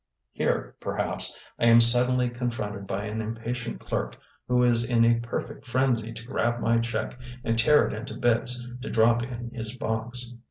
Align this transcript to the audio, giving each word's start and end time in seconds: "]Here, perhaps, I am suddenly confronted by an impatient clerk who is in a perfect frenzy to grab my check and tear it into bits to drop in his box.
"]Here, 0.31 0.73
perhaps, 0.79 1.39
I 1.59 1.65
am 1.65 1.79
suddenly 1.79 2.27
confronted 2.27 2.87
by 2.87 3.05
an 3.05 3.21
impatient 3.21 3.79
clerk 3.79 4.15
who 4.47 4.63
is 4.63 4.89
in 4.89 5.05
a 5.05 5.19
perfect 5.19 5.63
frenzy 5.67 6.11
to 6.11 6.25
grab 6.25 6.59
my 6.59 6.79
check 6.79 7.19
and 7.43 7.55
tear 7.55 7.85
it 7.87 7.93
into 7.93 8.15
bits 8.17 8.67
to 8.81 8.89
drop 8.89 9.21
in 9.21 9.51
his 9.53 9.77
box. 9.77 10.33